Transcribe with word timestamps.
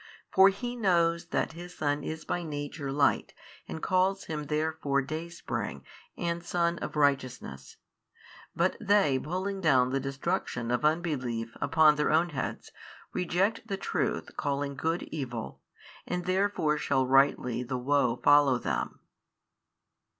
For 0.31 0.49
He 0.49 0.75
knows 0.75 1.25
that 1.27 1.51
His 1.51 1.77
Son 1.77 2.03
is 2.03 2.25
by 2.25 2.41
Nature 2.41 2.91
Light 2.91 3.35
and 3.67 3.83
calls 3.83 4.23
Him 4.23 4.45
therefore 4.47 5.03
Dayspring 5.03 5.85
and 6.17 6.43
San 6.43 6.79
of 6.79 6.95
Righteousness, 6.95 7.77
but 8.55 8.75
they 8.81 9.19
pulling 9.19 9.61
down 9.61 9.91
the 9.91 9.99
destruction 9.99 10.71
of 10.71 10.83
unbelief 10.83 11.55
upon 11.61 11.97
their 11.97 12.11
own 12.11 12.29
heads 12.29 12.71
reject 13.13 13.67
the 13.67 13.77
Truth 13.77 14.35
calling 14.37 14.73
good 14.75 15.03
evil 15.11 15.61
and 16.07 16.25
therefore 16.25 16.79
shall 16.79 17.05
rightly 17.05 17.61
the 17.61 17.77
Woe 17.77 18.15
follow 18.23 18.57
them. 18.57 19.01